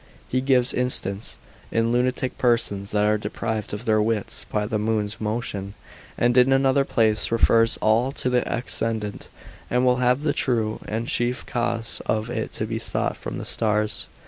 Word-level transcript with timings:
He 0.27 0.41
gives 0.41 0.73
instance 0.73 1.37
in 1.71 1.91
lunatic 1.91 2.39
persons, 2.39 2.89
that 2.89 3.05
are 3.05 3.19
deprived 3.19 3.71
of 3.71 3.85
their 3.85 4.01
wits 4.01 4.45
by 4.51 4.65
the 4.65 4.79
moon's 4.79 5.21
motion; 5.21 5.75
and 6.17 6.35
in 6.39 6.51
another 6.51 6.83
place 6.83 7.31
refers 7.31 7.77
all 7.83 8.11
to 8.13 8.27
the 8.31 8.43
ascendant, 8.51 9.27
and 9.69 9.85
will 9.85 9.97
have 9.97 10.23
the 10.23 10.33
true 10.33 10.79
and 10.87 11.05
chief 11.05 11.45
cause 11.45 12.01
of 12.07 12.31
it 12.31 12.51
to 12.53 12.65
be 12.65 12.79
sought 12.79 13.15
from 13.15 13.37
the 13.37 13.45
stars. 13.45 14.07